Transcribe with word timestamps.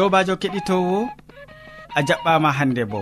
sobajo 0.00 0.34
keɗitowo 0.42 0.98
a 1.98 2.00
jaɓɓama 2.08 2.50
hande 2.58 2.84
bo. 2.92 3.00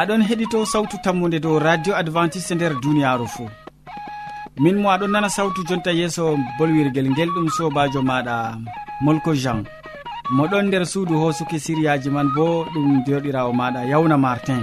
Aɗon 0.00 0.22
heɗito 0.28 0.58
sawtu 0.72 0.96
tammude 1.04 1.38
dow 1.44 1.56
radio 1.66 1.92
adventiste 2.00 2.52
nder 2.54 2.72
duniyaru 2.82 3.26
fuu. 3.34 3.48
Min 4.62 4.76
mo 4.82 4.88
aɗon 4.94 5.10
nana 5.12 5.28
sawtu 5.36 5.60
jonta 5.68 5.90
yeeso 5.98 6.24
bolwirguel 6.58 7.08
ngel 7.10 7.30
ɗum 7.34 7.48
sobajo 7.56 8.00
maɗa 8.10 8.36
molko 9.04 9.30
jean. 9.42 9.60
Moɗon 10.36 10.64
nder 10.68 10.84
suudu 10.92 11.14
hosuki 11.22 11.58
siriyaji 11.64 12.10
man 12.14 12.28
bo 12.36 12.46
ɗum 12.72 12.86
joɗirawo 13.06 13.52
maɗa 13.60 13.80
yawna 13.90 14.16
martin. 14.24 14.62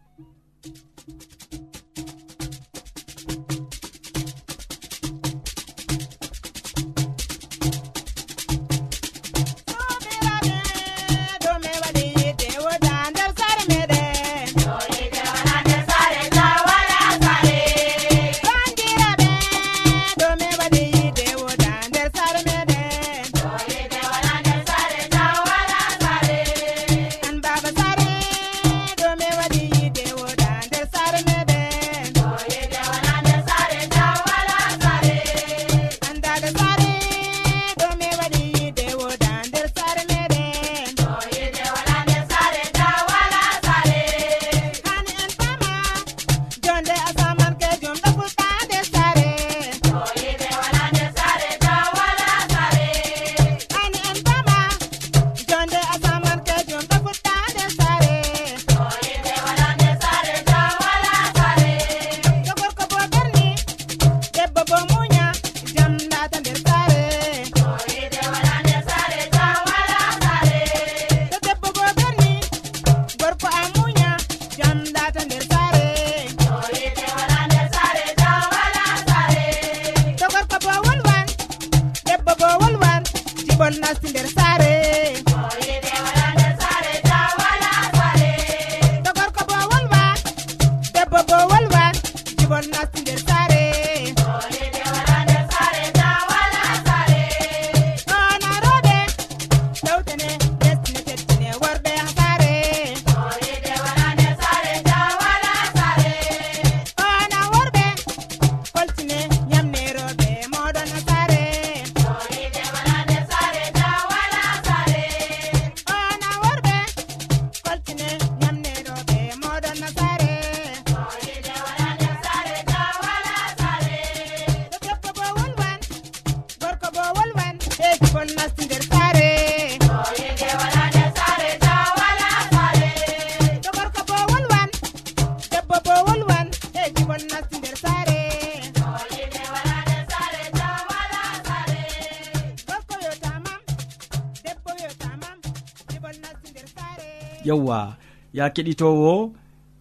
yewwa 147.51 147.97
ya 148.33 148.47
keɗitowo 148.55 149.31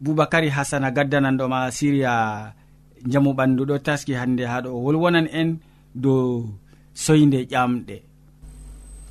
boubacary 0.03 0.49
hasana 0.51 0.91
gaddananɗoma 0.91 1.71
siriya 1.71 2.15
jamu 3.07 3.31
ɓandu 3.39 3.63
ɗo 3.69 3.77
taski 3.87 4.13
hande 4.21 4.43
ha 4.51 4.61
ɗo 4.65 4.71
wolwonan 4.85 5.27
en 5.41 5.49
dow 5.95 6.45
soyde 6.95 7.47
ƴamɗe. 7.53 7.97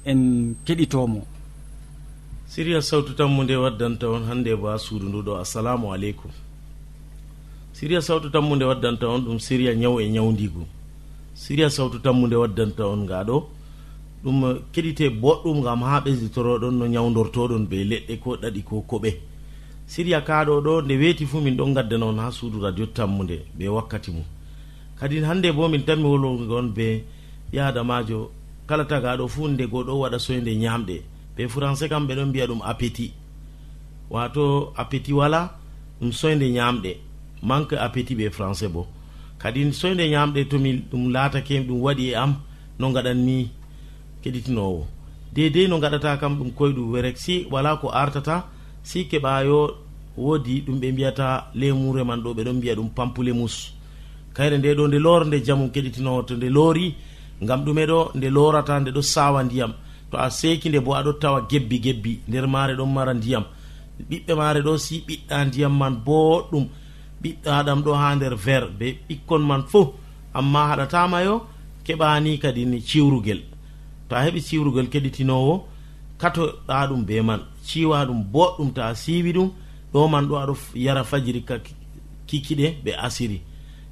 En 0.06 0.22
keɗitomo. 0.66 1.22
Siriya 2.52 2.81
sawtu 2.81 3.14
tammu 3.18 3.44
nde 3.44 3.56
waddanta 3.64 4.06
on 4.09 4.24
hande 4.30 4.52
ba 4.62 4.78
suudu 4.78 5.06
nduɗo 5.09 5.38
assalamu 5.42 5.94
aleykum. 5.94 6.31
Siriya 7.74 8.02
sawtu 8.02 8.30
tammu 8.34 8.56
nde 8.56 8.66
waddanta 8.66 9.06
on 9.07 9.22
ɗum 9.25 9.39
siriya 9.39 9.74
ñaw 9.75 9.95
e 10.04 10.10
ñawdigu 10.16 10.63
siriya 11.39 11.69
sawtu 11.69 12.00
tammu 12.04 12.28
nde 12.28 12.36
waddanta 12.36 12.84
on 12.88 13.01
ngaɗo 13.07 13.36
ɗum 14.24 14.44
eh, 14.45 14.56
keɗite 14.74 15.10
boɗɗum 15.21 15.62
gam 15.63 15.81
ha 15.83 16.00
ɓesditoroɗon 16.06 16.71
no 16.80 16.86
ñawdortoɗon 16.88 17.63
ɓe 17.69 17.77
leɗɗe 17.92 18.13
ko 18.24 18.36
ɗaɗi 18.42 18.62
ko 18.63 18.81
koɓe. 18.89 19.12
Siriya 19.89 20.21
kaɗo 20.21 20.62
ɗo 20.62 20.81
nde 20.81 20.94
weeti 21.01 21.25
fuu 21.25 21.42
min 21.42 21.56
ɗon 21.57 21.74
gadda 21.74 21.98
noon 21.98 22.19
ha 22.19 22.31
suudu 22.31 22.60
radio 22.62 22.86
tammude 22.86 23.38
be 23.57 23.66
wakkati 23.68 24.12
mum 24.12 24.24
kadi 25.00 25.18
hande 25.24 25.51
bo 25.56 25.68
min 25.68 25.81
tanmi 25.88 26.04
wolwogon 26.06 26.68
be 26.75 27.04
yadamajo 27.54 28.30
kala 28.68 28.83
tagaɗo 28.86 29.27
fuu 29.27 29.48
nde 29.48 29.63
goɗo 29.71 29.94
waɗa 30.04 30.19
soyde 30.19 30.51
ñamɗe 30.63 30.95
be 31.36 31.48
français 31.48 31.89
kam 31.89 32.06
ɓe 32.07 32.13
ɗon 32.15 32.30
mbiya 32.30 32.45
ɗum 32.48 32.62
appétit. 32.62 33.13
Wato 34.10 34.74
appétit 34.77 35.13
wala 35.15 35.57
ɗum 36.01 36.12
soyde 36.12 36.45
ñamɗe 36.57 36.92
manque 37.42 37.74
appétit 37.77 38.15
ɓe 38.18 38.30
français 38.30 38.68
bo. 38.69 38.86
Kadi 39.39 39.74
soyde 39.74 40.04
ñamɗe 40.13 40.45
tomi 40.50 40.72
ɗum 40.92 41.10
laatake 41.13 41.65
ɗum 41.68 41.80
waɗi 41.81 42.10
e 42.12 42.15
am 42.15 42.36
no 42.80 42.92
gaɗanmi 42.92 43.50
keɗitinowo. 44.24 44.86
Dedei 45.33 45.68
no 45.68 45.80
gaɗata 45.80 46.18
kam 46.18 46.38
ɗum 46.39 46.51
koyɗum 46.51 46.92
werek 46.92 47.18
si 47.18 47.48
wala 47.51 47.77
ko 47.77 47.89
artata 47.92 48.45
si 48.83 49.06
keɓayo 49.06 49.60
woodi 50.18 50.62
ɗum 50.66 50.80
ɓe 50.80 50.92
mbiyata 50.92 51.51
lemure 51.56 52.04
man 52.04 52.21
ɗo 52.24 52.33
ɓeɗon 52.33 52.57
mbiya 52.57 52.75
ɗum 52.75 52.89
pampulemus. 52.95 53.74
Kayre 54.33 54.57
nde 54.57 54.75
ɗo 54.75 54.88
nde 54.88 55.00
lorde 55.00 55.44
jamu 55.45 55.69
keɗitinowo 55.74 56.24
to 56.27 56.33
nde 56.36 56.50
loori 56.50 56.95
ngam 57.44 57.63
ɗume 57.66 57.83
ɗo 57.86 58.12
nde 58.16 58.27
lorata 58.30 58.80
nde 58.80 58.92
ɗo 58.92 59.01
sawa 59.01 59.44
ndiyam. 59.44 59.74
To 60.12 60.18
a 60.18 60.30
seki 60.30 60.69
nde 60.69 60.80
bo 60.80 60.92
aɗo 60.94 61.13
tawa 61.22 61.45
gebbi 61.50 61.80
gebbi 61.80 62.19
nder 62.27 62.48
mare 62.48 62.74
ɗon 62.75 62.92
mara 62.94 63.13
ndiyam. 63.13 63.44
Ɓiɓɓe 64.10 64.33
mare 64.36 64.62
ɗo 64.62 64.77
si 64.77 65.04
ɓiɗɗa 65.07 65.45
ndiyam 65.48 65.74
man 65.77 65.95
boɗɗum. 66.06 66.65
Ɓiɗɗaɗam 67.22 67.80
ɗo 67.83 67.94
ha 67.94 68.15
nder 68.15 68.36
ver 68.36 68.63
be 68.80 68.98
ɓikkon 69.07 69.44
man 69.45 69.63
fo 69.68 69.94
amma 70.33 70.68
haɗatamayo 70.69 71.36
keɓani 71.86 72.39
kadi 72.39 72.65
ni 72.65 72.81
ciwrugel. 72.81 73.42
to 74.10 74.16
a 74.16 74.22
heɓi 74.26 74.42
siwrugol 74.42 74.88
keɗitinowo 74.90 75.54
katoɗa 76.22 76.88
ɗum 76.90 77.06
be 77.06 77.22
man. 77.22 77.42
Ciwa 77.64 78.06
ɗum 78.06 78.24
boɗɗum 78.34 78.74
ta 78.74 78.94
siwi 78.96 79.32
ɗum 79.34 79.50
ɗo 79.94 80.08
man 80.10 80.26
ɗo 80.28 80.36
aɗo 80.42 80.54
yara 80.76 81.04
fajiri 81.04 81.42
ka 81.46 81.56
kikiɗe 82.28 82.68
ɓe 82.84 82.92
asiri. 83.06 83.42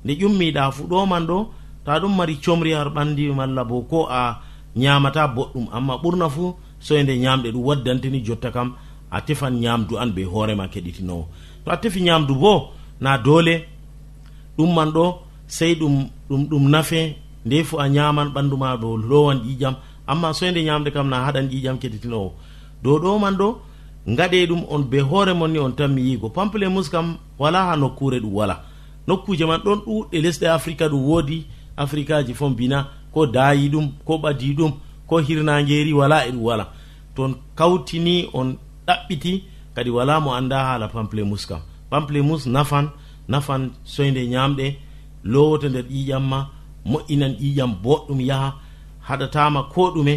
Nde 0.04 0.14
ƴummiɗa 0.20 0.72
fu 0.72 0.84
ɗo 0.88 1.06
man 1.06 1.26
ɗo 1.28 1.38
ta 1.86 2.00
ɗum 2.00 2.16
mari 2.18 2.36
comri 2.44 2.72
har 2.74 2.90
ɓandi 2.90 3.34
malla 3.36 3.64
bo 3.64 3.82
ko 3.82 4.08
a 4.10 4.42
ñamata 4.76 5.28
boɗɗum. 5.28 5.68
Amma 5.72 5.96
ɓurna 6.04 6.30
fu 6.30 6.56
soe 6.80 7.04
nde 7.04 7.14
ñamɗe 7.18 7.52
ɗum 7.54 7.64
waddanteni 7.66 8.20
jotta 8.26 8.52
kam 8.52 8.74
a 9.12 9.22
tefan 9.22 9.52
ñamdu 9.62 9.98
an 9.98 10.12
be 10.16 10.24
hoorema 10.26 10.68
keɗitinowo. 10.68 11.26
To 11.64 11.72
a 11.72 11.78
tefi 11.78 12.02
ñamdu 12.02 12.36
bo 12.36 12.72
na 13.00 13.18
doole 13.18 13.66
ɗum 14.58 14.74
man 14.76 14.90
ɗo 14.92 15.20
sey 15.48 15.76
ɗum 15.76 16.10
ɗum 16.30 16.48
ɗum 16.50 16.70
nafe 16.70 17.16
nde 17.46 17.64
fu 17.64 17.78
a 17.80 17.88
ñaman 17.90 18.30
ɓandu 18.34 18.58
ma 18.58 18.76
ɗo 18.76 18.98
lowan 18.98 19.40
ƴiƴam 19.46 19.76
amma 20.08 20.34
soyde 20.34 20.64
ñamde 20.64 20.92
kam 20.92 21.10
na 21.10 21.26
haɗan 21.26 21.48
ƴiƴam 21.52 21.78
keɗitinowo 21.82 22.32
dow 22.84 23.00
ɗo 23.00 23.20
man 23.20 23.36
ɗo 23.38 23.48
gaɗe 24.08 24.48
ɗum 24.48 24.64
on 24.70 24.84
be 24.84 25.00
hoore 25.02 25.34
mon 25.34 25.48
ni 25.52 25.60
on 25.60 25.72
tan 25.76 25.90
mi 25.94 26.02
yigo 26.02 26.30
pample 26.30 26.68
mus 26.70 26.90
kam 26.90 27.18
wala 27.40 27.66
ha 27.68 27.76
nokkure 27.76 28.20
ɗum 28.20 28.34
wala. 28.34 28.64
Nokkuje 29.08 29.46
man 29.46 29.60
ɗon 29.66 29.80
ɗuɗɗe 29.86 30.22
lesɗe 30.22 30.48
africa 30.48 30.88
ɗum 30.90 31.02
woodi 31.10 31.46
africaji 31.78 32.34
fo 32.34 32.50
bina 32.50 32.88
ko 33.14 33.26
daayi 33.26 33.70
ɗum 33.70 33.92
ko 34.06 34.18
ɓadi 34.18 34.54
ɗum 34.58 34.72
ko 35.08 35.18
hirnageri 35.20 35.94
wala 35.94 36.26
e 36.28 36.32
ɗum 36.32 36.42
wala. 36.44 36.68
Ton 37.16 37.36
kawtini 37.56 38.30
on 38.34 38.56
ɗaɓɓiti 38.88 39.44
kadi 39.76 39.90
wala 39.90 40.20
mo 40.20 40.32
anda 40.34 40.58
haala 40.64 40.88
pample 40.88 41.24
mus 41.24 41.46
kam. 41.46 41.60
Pample 41.90 42.22
mus 42.22 42.46
nafan 42.48 42.90
nafan 43.28 43.72
soyde 43.84 44.24
ñamɗe 44.28 44.76
lowoto 45.24 45.68
nder 45.70 45.84
ƴiƴam 45.84 46.24
ma 46.30 46.48
moƴƴinan 46.86 47.34
ƴiƴam 47.42 47.72
boɗɗum 47.84 48.22
yaha 48.22 48.54
haɗatama 49.08 49.64
ko 49.74 49.92
ɗume 49.96 50.16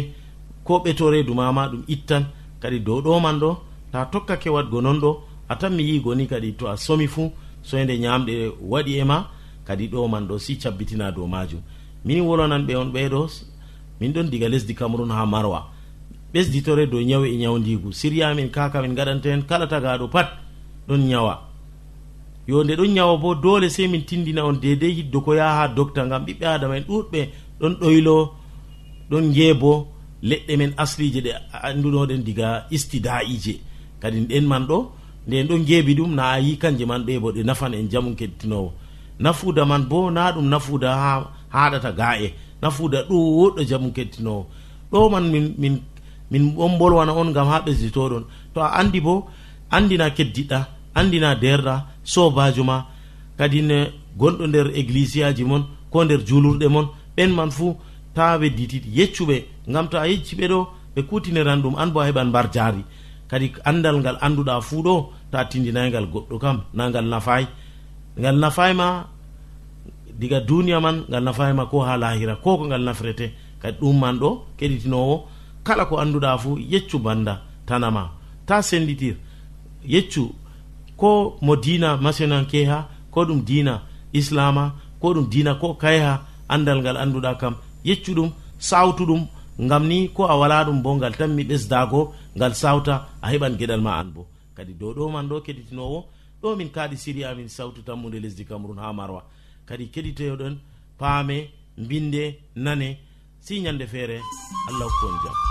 ko 0.63 0.73
ɓetoredu 0.83 1.33
mama 1.33 1.67
ɗum 1.71 1.83
ittan 1.87 2.23
kadi 2.61 2.79
dow 2.79 3.01
ɗo 3.01 3.19
man 3.21 3.39
ɗo 3.39 3.57
ta 3.91 4.05
tokkake 4.05 4.49
wadgo 4.49 4.81
non 4.81 4.99
ɗo 4.99 5.11
a 5.49 5.55
tan 5.55 5.73
mi 5.75 5.83
yigo 5.83 6.15
ni 6.15 6.27
kadi 6.27 6.53
to 6.53 6.67
a 6.67 6.77
somi 6.77 7.07
fuu 7.07 7.31
soyde 7.63 7.97
ñamɗe 7.97 8.33
waɗi 8.71 8.93
e 9.01 9.03
ma 9.03 9.27
kadi 9.65 9.87
ɗo 9.87 10.07
man 10.09 10.27
ɗo 10.27 10.39
si 10.39 10.57
cabbitina 10.57 11.11
dow 11.11 11.27
majum. 11.27 11.61
Min 12.05 12.21
wolonan 12.21 12.65
ɓe 12.67 12.75
on 12.75 12.91
ɓeɗo 12.91 13.29
min 13.99 14.11
ɗon 14.13 14.29
diga 14.29 14.47
lesdi 14.49 14.73
cameron 14.75 15.09
ha 15.11 15.25
marwa. 15.25 15.67
Ɓesditore 16.33 16.87
dow 16.89 17.01
ñawu 17.01 17.25
e 17.25 17.37
ñawdigu 17.37 17.91
siriyamin 17.93 18.49
kaka 18.49 18.81
min 18.81 18.95
gaɗanta 18.95 19.29
hen 19.29 19.43
kala 19.43 19.67
tagaɗo 19.67 20.07
pat 20.09 20.27
ɗon 20.87 21.01
ñawa 21.07 21.51
yo 22.47 22.63
nde 22.63 22.75
ɗon 22.75 22.93
ñawa 22.93 23.17
bo 23.17 23.35
dole 23.35 23.69
sey 23.69 23.87
min 23.87 24.03
tindina 24.05 24.45
on 24.45 24.53
dedei 24.59 24.93
hiddo 24.93 25.21
ko 25.21 25.33
yaha 25.35 25.61
ha 25.61 25.67
docta 25.67 26.05
gam 26.07 26.25
ɓiɓɓe 26.25 26.45
adama 26.45 26.77
en 26.77 26.83
ɗuɗɓe 26.83 27.29
ɗon 27.59 27.73
ɗoylo 27.79 28.33
ɗon 29.11 29.33
jeebo 29.35 29.71
leɗɗe 30.29 30.53
men 30.57 30.71
aslije 30.83 31.19
ɗe 31.25 31.31
andunoɗen 31.67 32.23
diga 32.27 32.47
istida'ije 32.75 33.53
kadi 34.01 34.19
ɗen 34.29 34.45
man 34.47 34.63
ɗo 34.69 34.77
nden 35.27 35.47
ɗon 35.47 35.65
jeebi 35.67 35.93
ɗum 35.97 36.15
na 36.15 36.23
a 36.31 36.39
yi 36.39 36.57
kanje 36.61 36.85
man 36.85 37.03
ɗe 37.05 37.19
bo 37.21 37.31
ɗe 37.31 37.43
nafan 37.43 37.73
en 37.73 37.89
jamu 37.91 38.15
kettinowo. 38.15 38.71
Nafuda 39.19 39.65
man 39.65 39.83
bo 39.89 40.09
na 40.11 40.31
ɗum 40.31 40.47
nafuda 40.49 40.89
ha 41.01 41.11
haɗata 41.53 41.91
ga'e. 41.99 42.33
Nafuda 42.61 42.99
ɗuɗɗo 43.09 43.61
jamu 43.69 43.91
kettinowo. 43.91 44.45
Ɗo 44.91 45.09
man 45.11 45.25
min 45.31 45.53
min 45.57 45.75
min 46.31 46.53
on 46.57 46.77
bolwana 46.79 47.11
on 47.13 47.31
gam 47.33 47.47
ha 47.47 47.59
ɓesditoɗon 47.65 48.23
to 48.53 48.59
a 48.61 48.67
andi 48.79 48.99
bo 49.01 49.27
andina 49.69 50.09
keddiɗɗa 50.09 50.59
andina 50.95 51.35
derɗa 51.35 51.85
sobajo 52.03 52.63
ma. 52.63 52.85
Kadi 53.37 53.61
ne 53.61 53.77
gonɗo 54.17 54.47
nder 54.47 54.67
église 54.75 55.23
aji 55.23 55.43
mon 55.43 55.63
ko 55.91 56.03
nder 56.03 56.21
julurɗe 56.27 56.67
mon 56.69 56.87
ɓen 57.15 57.29
man 57.35 57.51
fuu 57.51 57.75
tawa 58.15 58.37
ɓe 58.41 58.47
yeccuɓe 58.97 59.35
gam 59.67 59.87
to 59.89 59.97
a 59.97 60.07
yecci 60.07 60.35
ɓe 60.35 60.47
ɗo 60.47 60.67
ɓe 60.95 61.01
kutiniran 61.09 61.61
ɗum 61.63 61.75
an 61.77 61.89
bo 61.93 61.99
a 62.01 62.05
heɓan 62.07 62.27
mbar 62.29 62.51
jaari. 62.53 62.83
Kadi 63.29 63.53
andal 63.63 63.97
ngal 63.99 64.17
anduɗa 64.21 64.61
fuu 64.61 64.81
ɗo 64.83 64.95
ta 65.31 65.45
tindinaygal 65.49 66.05
goɗɗo 66.13 66.37
kam 66.39 66.57
na 66.73 66.89
ngal 66.89 67.05
nafay. 67.05 67.47
Ngal 68.19 68.37
nafayma 68.39 69.07
diga 70.19 70.39
duniya 70.41 70.79
man 70.81 71.05
ngal 71.09 71.23
nafayma 71.23 71.65
ko 71.71 71.79
ha 71.87 71.97
lahira 71.97 72.35
ko 72.43 72.57
ko 72.57 72.65
ngal 72.65 72.83
nafrete. 72.83 73.27
Kadi 73.61 73.77
ɗum 73.81 73.99
man 73.99 74.19
ɗo 74.19 74.29
keɗitinowo 74.57 75.15
kala 75.63 75.85
ko 75.85 75.95
anduɗa 75.97 76.37
fuu 76.37 76.57
yeccu 76.59 76.99
banda 76.99 77.41
tanama 77.65 78.11
ta 78.45 78.61
senditir 78.61 79.15
yeccu 79.85 80.33
ko 80.97 81.37
mo 81.41 81.55
dina 81.55 81.97
masinanke 81.97 82.65
ha 82.67 82.89
ko 83.11 83.25
ɗum 83.25 83.41
dina 83.45 83.81
islama 84.13 84.73
ko 84.99 85.13
ɗum 85.13 85.29
dina 85.29 85.55
ko 85.55 85.73
kayha 85.81 86.21
andal 86.49 86.79
ngal 86.81 86.97
anduɗa 86.97 87.31
kam 87.39 87.55
yeccuɗum 87.83 88.29
sawtuɗum 88.59 89.21
ngam 89.59 89.83
ni 89.87 90.07
ko 90.09 90.25
a 90.25 90.35
wala 90.37 90.63
ɗum 90.65 90.81
bo 90.83 90.95
ngal 90.95 91.13
tanmi 91.19 91.43
ɓesdago 91.43 92.13
ngal 92.35 92.53
sawta 92.55 92.93
a 93.21 93.27
heɓan 93.31 93.57
geɗal 93.59 93.81
ma 93.81 93.99
an 93.99 94.09
bo. 94.15 94.27
Kadi 94.55 94.73
dow 94.73 94.93
ɗo 94.93 95.11
man 95.11 95.27
ɗo 95.29 95.41
keɗitinowo 95.45 95.99
ɗo 96.41 96.55
min 96.57 96.69
kaaɗi 96.69 96.97
siri 96.97 97.23
amin 97.23 97.49
sawtu 97.49 97.81
tammude 97.83 98.19
lesdi 98.23 98.45
cameron 98.45 98.79
ha 98.79 98.93
marwa. 98.93 99.21
Kadi 99.67 99.85
keɗitoyoɗon 99.93 100.55
paame 100.99 101.49
mbinde 101.77 102.23
nane 102.55 102.97
si 103.39 103.59
ñande 103.61 103.85
feere 103.87 104.17
allah 104.69 104.87
hokkon 104.87 105.17
jam. 105.23 105.50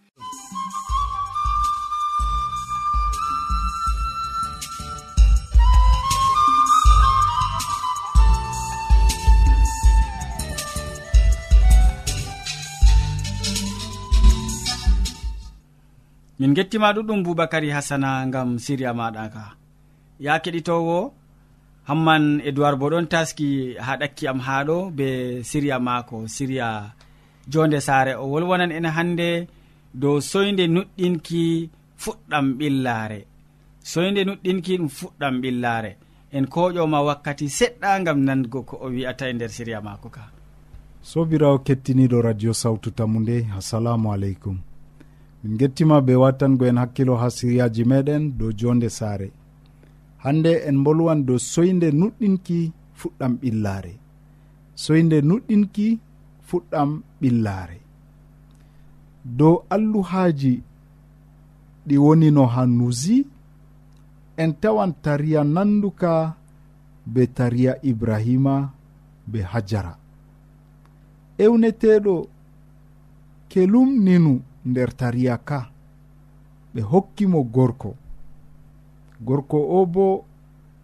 min 16.41 16.55
gettima 16.57 16.89
ɗuɗɗum 16.95 17.19
boubacary 17.25 17.69
hasana 17.75 18.09
gam 18.33 18.49
siriya 18.65 18.91
maɗa 18.99 19.23
ka 19.33 19.43
ya 20.25 20.33
keɗitowo 20.43 20.97
hamman 21.87 22.23
edoird 22.47 22.75
bo 22.79 22.85
ɗon 22.91 23.05
taski 23.13 23.49
ha 23.85 23.93
ɗakki 24.01 24.23
am 24.31 24.39
haɗo 24.47 24.77
be 24.97 25.07
siriya 25.49 25.77
mako 25.87 26.17
siriya 26.35 26.67
jonde 27.51 27.79
sare 27.87 28.13
o 28.21 28.25
wolwonan 28.31 28.71
en 28.77 28.87
hande 28.97 29.29
dow 29.93 30.19
soyde 30.21 30.67
nuɗɗinki 30.67 31.69
fuɗɗam 31.97 32.45
ɓillaare. 32.57 33.25
Soyde 33.83 34.23
nuɗɗinki 34.25 34.77
ɗum 34.77 34.89
fuɗɗam 34.89 35.41
ɓillaare. 35.41 35.97
En 36.31 36.45
koƴoma 36.45 37.01
wakkati 37.07 37.49
seɗɗa 37.49 38.03
gam 38.05 38.19
nango 38.23 38.63
ko 38.63 38.77
o 38.81 38.87
wi'ata 38.89 39.29
e 39.29 39.33
nder 39.33 39.49
siriya 39.49 39.81
mako 39.81 40.09
ka. 40.09 40.31
Sobirawo 41.01 41.59
kettiniɗo 41.59 42.21
radio 42.21 42.53
sawtu 42.53 42.91
tammu 42.91 43.19
nde 43.19 43.47
assalamu 43.57 44.13
aleykum. 44.13 44.57
Min 45.43 45.57
gettima 45.57 46.01
be 46.01 46.13
wattango 46.15 46.65
en 46.65 46.77
hakkilo 46.77 47.15
ha 47.17 47.29
siriyaji 47.29 47.83
meɗen 47.83 48.37
dow 48.37 48.51
jonde 48.53 48.89
saare. 48.89 49.31
Hande 50.23 50.51
en 50.67 50.83
bolwan 50.83 51.25
dow 51.25 51.37
soyde 51.37 51.91
nuɗɗinki 51.91 52.71
fuɗɗam 52.99 53.33
ɓillaare. 53.41 53.93
Soyde 54.75 55.21
nuɗɗinki 55.21 55.99
fuɗɗam 56.47 57.01
ɓillaare. 57.21 57.80
dow 59.25 59.65
alluhaji 59.69 60.63
ɗi 61.87 61.97
wonino 61.97 62.45
ha 62.45 62.61
hannusi 62.61 63.27
en 64.37 64.53
tawan 64.61 64.93
tariya 65.03 65.43
nanduka 65.43 66.35
be 67.05 67.27
tariya 67.27 67.73
ibrahima 67.83 68.55
be 69.27 69.41
hajara. 69.41 69.97
Ewneteɗo 71.37 72.27
kelum 73.49 73.89
ninu 74.05 74.41
nder 74.65 74.89
tariya 74.99 75.37
ka 75.37 75.59
ɓe 76.73 76.81
hokkimo 76.81 77.43
gorko. 77.43 77.95
Gorko 79.21 79.57
o 79.57 79.85
bo 79.85 80.25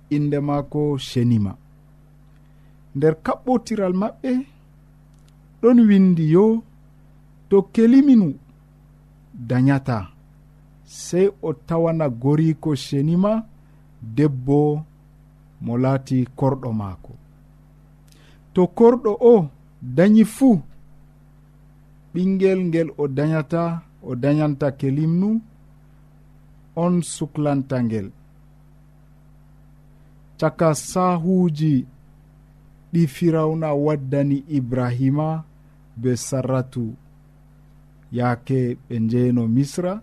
inde 0.10 0.39
maako 0.39 0.98
shenima. 0.98 1.58
Nder 2.96 3.15
kaɓɓotiral 3.25 3.94
maɓɓe 4.01 4.32
ɗon 5.62 5.77
windi 5.88 6.25
yo 6.34 6.63
to 7.50 7.58
keliminu 7.74 8.36
dayata 9.50 10.08
sey 10.84 11.30
o 11.42 11.54
tawana 11.54 12.10
goriko 12.10 12.75
senima 12.75 13.44
debbo 14.16 14.84
mo 15.62 15.74
laati 15.84 16.27
korɗo 16.38 16.70
maako. 16.80 17.13
To 18.54 18.62
korɗo 18.77 19.12
o 19.34 19.50
dañi 19.96 20.24
fuu 20.36 20.56
ɓingel 22.13 22.60
ngel 22.70 22.89
o 22.98 23.04
dañata 23.18 23.63
o 24.04 24.12
dañanta 24.24 24.68
kelimnu 24.80 25.30
on 26.84 26.94
suklanta 27.13 27.77
ngel. 27.86 28.08
Caka 30.39 30.70
sahuuji 30.89 31.74
ɗi 32.94 33.01
firawna 33.16 33.70
waddani 33.86 34.38
ibrahima 34.58 35.27
be 36.01 36.12
sarratu 36.27 36.84
yaake 38.11 38.77
ɓe 38.87 38.95
njeeno 38.99 39.47
misra 39.47 39.93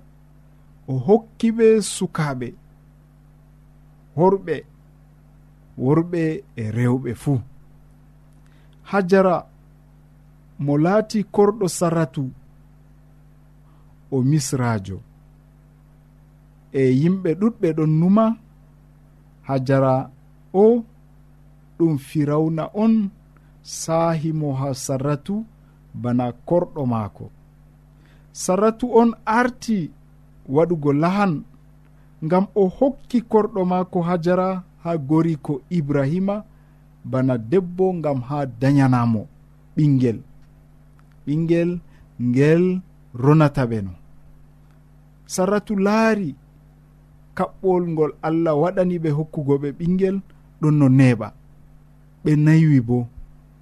o 0.88 0.94
hokki 1.06 1.48
ɓe 1.56 1.66
sukaaɓe. 1.94 2.48
Worɓe 4.16 4.56
worɓe 5.84 6.22
e 6.56 6.64
rewɓe 6.76 7.10
fuu. 7.22 7.40
Hajara 8.90 9.36
mo 10.64 10.78
laati 10.84 11.18
korɗo 11.34 11.66
saratu 11.78 12.24
o 14.10 14.22
misrajo 14.30 14.98
e 16.72 16.82
yimɓe 17.00 17.30
ɗuɗɓe 17.40 17.68
ɗon 17.76 17.92
numa 18.00 18.36
hajara 19.48 20.10
o 20.52 20.84
ɗum 21.78 21.98
firawna 21.98 22.64
on 22.74 23.10
saahimo 23.62 24.48
ha 24.60 24.68
sarratu 24.74 25.34
bana 26.02 26.32
korɗo 26.48 26.82
maako. 26.92 27.30
saratu 28.34 28.86
on 29.00 29.10
arti 29.38 29.78
waɗugo 30.54 30.90
lahan 31.02 31.32
ngam 32.24 32.44
o 32.54 32.64
hokki 32.76 33.18
korɗo 33.30 33.60
maako 33.70 33.98
hajara 34.08 34.48
ha 34.82 34.90
gori 35.08 35.34
ko 35.46 35.54
ibrahima 35.78 36.36
bana 37.10 37.34
debbo 37.50 37.84
ngam 37.98 38.18
ha 38.28 38.38
dayanamo 38.60 39.22
ɓingel 39.76 40.18
ɓingel 41.26 41.70
ngel 42.28 42.64
ronata 43.22 43.62
ɓe 43.70 43.78
no. 43.86 43.92
Saratu 45.34 45.74
laari 45.86 46.30
kaɓɓol 47.36 47.82
ngol 47.92 48.12
allah 48.28 48.54
waɗani 48.62 48.96
ɓe 49.02 49.10
hokkugo 49.18 49.54
ɓe 49.62 49.68
ɓingel 49.78 50.16
ɗon 50.60 50.74
no 50.78 50.86
neeɓa. 50.98 51.28
Ɓe 52.24 52.32
naywi 52.44 52.78
bo 52.88 52.98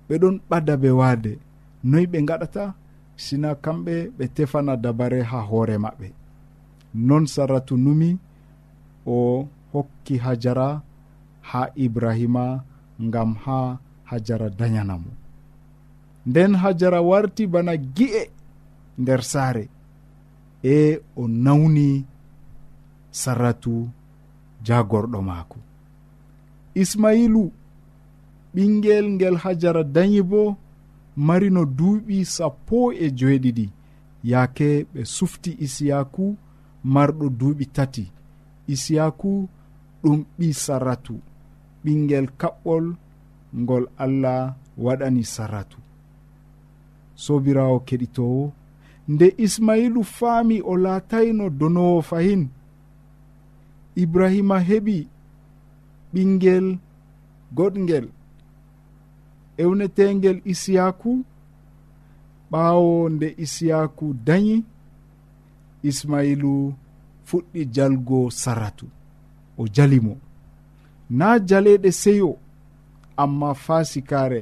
ɓe 0.09 0.15
ɗon 0.23 0.37
ɓada 0.51 0.75
ɓe 0.83 0.91
waade. 1.01 1.33
Noyi 1.89 2.07
ɓe 2.13 2.19
gaɗata 2.29 2.63
sina 3.25 3.51
kamɓe 3.65 3.95
ɓe 4.17 4.25
tefana 4.37 4.73
dabare 4.85 5.21
ha 5.31 5.39
hoore 5.49 5.77
maɓɓe. 5.85 6.09
Non 7.07 7.25
saratu 7.35 7.75
numi 7.85 8.11
o 9.07 9.49
hokki 9.73 10.15
hajara 10.25 10.69
ha 11.49 11.63
ibrahima 11.85 12.45
ngam 13.07 13.31
ha 13.45 13.59
hajara 14.11 14.49
dañanamo 14.59 15.11
nden 16.27 16.53
hajara 16.63 17.01
warti 17.03 17.47
bana 17.47 17.77
gi'e 17.97 18.31
nder 18.99 19.23
saare 19.33 19.65
e 20.63 21.01
o 21.17 21.29
nawni 21.29 22.05
sarratu 23.11 23.89
jagorɗo 24.67 25.21
maako. 25.29 25.59
Ismailu 26.83 27.43
ɓingel 28.55 29.07
ngel 29.15 29.37
hajara 29.43 29.83
dañi 29.95 30.23
bo 30.31 30.57
marino 31.17 31.65
duuɓi 31.65 32.25
sappo 32.25 32.93
e 32.93 33.07
joeɗiɗi 33.19 33.67
yaake 34.31 34.87
ɓe 34.93 35.01
sufti 35.05 35.51
isiyaku 35.65 36.37
marɗo 36.85 37.27
duuɓi 37.39 37.65
tati. 37.77 38.05
Isiyaku 38.69 39.49
ɗum 40.03 40.25
ɓi 40.39 40.53
sarratu. 40.65 41.15
Ɓingel 41.85 42.27
kaɓɓol 42.41 42.85
ngol 43.61 43.85
allah 44.05 44.55
waɗani 44.85 45.25
sarratu. 45.35 45.79
Sobirawo 47.15 47.77
keɗitowo 47.87 48.53
nde 49.09 49.27
ismailu 49.45 50.01
faami 50.17 50.57
o 50.65 50.77
laatayno 50.77 51.45
donowo 51.51 52.03
fahin? 52.03 52.49
Ibrahima 54.03 54.57
heɓi 54.69 55.09
ɓingel 56.13 56.79
goɗgel 57.57 58.07
ewnetengel 59.59 60.41
isiyaku 60.45 61.25
ɓaawo 62.51 63.09
nde 63.15 63.35
isiyaku 63.45 64.07
dañi 64.27 64.65
ismailu 65.83 66.75
fuɗɗi 67.27 67.61
jalgo 67.75 68.31
saratu 68.31 68.87
o 69.59 69.63
jalimo 69.75 70.15
na 71.11 71.27
jaleɗe 71.49 71.91
seyo 72.03 72.31
amma 73.23 73.51
fasikare 73.55 74.41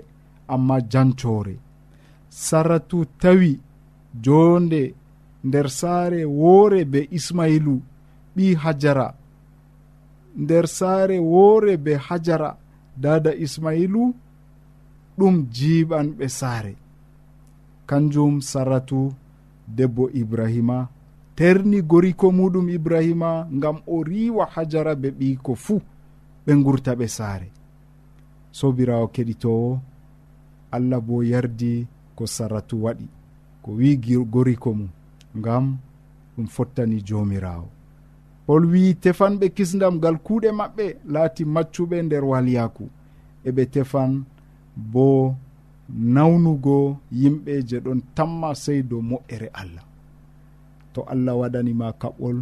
amma 0.54 0.76
jancore 0.92 1.54
saratu 2.28 2.98
tawi 3.20 3.60
jonde 4.24 4.94
nder 5.44 5.68
saare 5.70 6.24
woore 6.24 6.84
be 6.84 7.08
ismailu 7.10 7.74
ɓi 8.36 8.54
hajara. 8.54 9.14
Nder 10.36 10.66
saare 10.68 11.18
woore 11.18 11.76
be 11.76 11.92
hajara 12.06 12.56
dada 12.96 13.34
ismailu 13.34 14.14
ɗum 15.20 15.36
jiɓanɓe 15.56 16.26
saare. 16.38 16.74
Kanjum 17.88 18.34
saratu 18.50 19.00
debbo 19.76 20.04
ibrahima 20.20 20.78
terni 21.36 21.78
goriko 21.90 22.26
muɗum 22.38 22.66
ibrahima 22.76 23.30
ngam 23.56 23.76
o 23.86 24.02
riwa 24.08 24.44
hajara 24.54 24.94
be 25.02 25.08
ɓiko 25.18 25.52
fuu 25.64 25.80
ɓe 26.44 26.52
gurta 26.64 26.92
ɓe 26.98 27.06
saare. 27.16 27.48
Sobirawo 28.58 29.06
keɗitowo 29.14 29.70
allah 30.70 31.00
bo 31.00 31.22
yardi 31.22 31.86
ko 32.16 32.26
saratu 32.26 32.76
waɗi 32.84 33.06
ko 33.62 33.70
wi 33.78 33.96
goriko 34.32 34.74
mum 34.74 34.88
ngam 35.38 35.78
ɗum 36.36 36.46
fottani 36.46 37.02
jomirawo 37.06 37.68
pol 38.46 38.64
wi 38.72 38.94
tefanɓe 39.02 39.46
kisdam 39.56 39.94
ngal 39.96 40.16
kuuɗe 40.24 40.50
maɓɓe 40.58 40.84
laati 41.12 41.44
maccuɓe 41.54 41.96
nder 42.02 42.24
walyaku 42.24 42.84
eɓe 43.48 43.62
tefan 43.72 44.24
bo 44.92 45.34
nawnugo 46.14 46.78
yimɓe 47.20 47.52
je 47.68 47.76
ɗon 47.84 48.00
tamma 48.16 48.48
sey 48.62 48.80
dow 48.88 49.02
moƴƴere 49.10 49.48
allah. 49.60 49.84
To 50.92 51.00
allah 51.12 51.34
waɗanima 51.40 51.86
kaɓɓol 52.00 52.36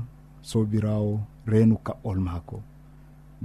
sobirawo 0.50 1.12
reenu 1.50 1.76
kaɓɓol 1.86 2.18
maako. 2.26 2.56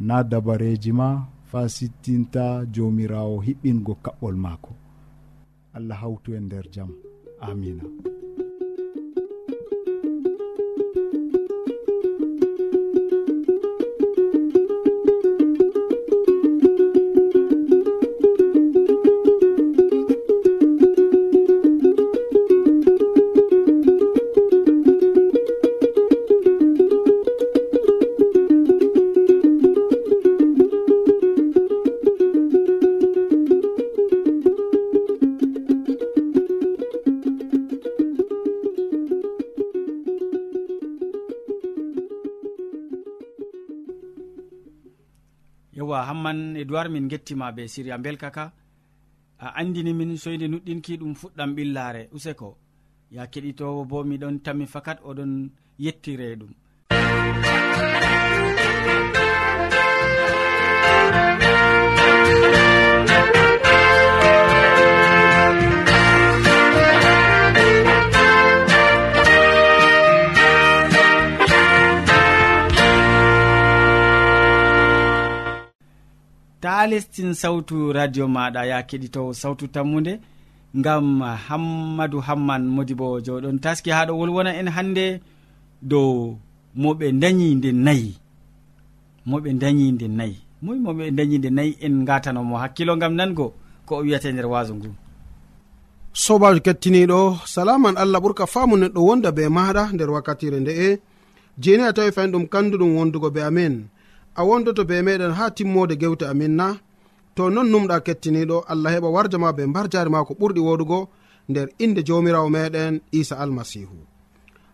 Na 0.08 0.16
dabareji 0.32 0.92
ma 1.00 1.08
fa 1.50 1.60
sittinta 1.76 2.44
jomirawo 2.74 3.36
hiɓɓingo 3.46 3.94
kaɓɓol 4.06 4.36
maako. 4.46 4.72
Allah 5.78 5.98
hawtu 6.02 6.30
e 6.38 6.40
nder 6.46 6.66
jaam 6.74 6.92
amina 7.48 7.84
yewwa 45.94 46.06
hamman 46.10 46.56
edoird 46.58 46.90
min 46.92 47.08
gettima 47.08 47.52
be 47.56 47.68
siria 47.68 47.98
belkaka 47.98 48.52
a 49.40 49.48
andini 49.60 49.94
min 49.94 50.18
soyde 50.18 50.48
nuɗɗinki 50.48 50.94
ɗum 51.00 51.14
fuɗɗam 51.20 51.50
ɓillare. 51.56 52.02
Useko 52.16 52.58
ya 53.12 53.24
keɗitowo 53.32 53.86
bo 53.90 53.98
miɗon 54.10 54.36
tammi 54.44 54.66
fakat 54.74 55.00
oɗon 55.10 55.32
yettire 55.84 56.28
ɗum. 56.40 56.52
ha 76.84 76.88
lestin 76.88 77.34
sawtu 77.34 77.94
radio 77.98 78.26
maɗa 78.36 78.62
ya 78.72 78.78
keɗitowo 78.90 79.32
sawtu 79.42 79.66
tammude 79.74 80.14
ngam 80.80 81.06
hammadou 81.48 82.20
hamman 82.28 82.64
modi 82.76 82.94
bo 83.00 83.08
joɗon 83.26 83.58
taski 83.64 83.90
haɗo 83.98 84.12
wolwona 84.20 84.52
en 84.60 84.68
hande 84.76 85.06
dow 85.92 86.10
moɓe 86.82 87.06
dañi 87.22 87.48
nde 87.58 87.70
nayi 87.86 88.10
moɓe 89.30 89.50
dañi 89.62 89.86
nde 89.96 90.06
nayi 90.20 90.36
moi 90.64 90.78
moɓe 90.86 91.04
dañi 91.18 91.36
nde 91.40 91.50
nayi 91.58 91.72
en 91.86 91.96
gatanomo 92.08 92.56
hakkilo 92.62 92.94
gam 93.02 93.14
nango 93.20 93.46
ko 93.88 93.94
o 94.00 94.02
wiyate 94.06 94.30
nder 94.34 94.48
waso 94.54 94.74
ngu. 94.78 94.90
Sobajo 96.24 96.60
kettiniɗo 96.66 97.20
salaman 97.54 97.96
allah 98.04 98.20
ɓurka 98.24 98.46
famu 98.54 98.76
neɗɗo 98.82 99.00
wonda 99.08 99.30
be 99.38 99.44
maɗa 99.58 99.84
nder 99.96 100.10
wakkatire 100.16 100.58
nde'e. 100.64 100.88
Jeni 101.64 101.84
a 101.90 101.94
tawi 101.96 102.12
fayin 102.16 102.32
ɗum 102.34 102.46
kanduɗum 102.54 102.92
wondugo 102.98 103.30
be 103.36 103.42
amin 103.50 103.74
a 104.36 104.42
wondoto 104.48 104.84
be 104.90 104.96
meɗen 105.08 105.34
ha 105.38 105.46
timmode 105.56 105.96
gewte 106.02 106.26
amin 106.32 106.54
na. 106.60 106.68
To 107.36 107.44
non 107.50 107.68
numɗa 107.72 107.98
kettiniɗo 108.06 108.58
allah 108.72 108.92
heɓa 108.94 109.10
warja 109.16 109.38
ma 109.44 109.50
be 109.58 109.64
mbar 109.72 109.86
jari 109.92 110.10
ma 110.14 110.26
ko 110.28 110.34
ɓurɗi 110.40 110.62
woɗugo 110.68 111.00
nder 111.50 111.68
inde 111.84 112.02
jomirawo 112.08 112.50
meɗen 112.56 112.94
isa 113.20 113.36
almasihu. 113.44 113.98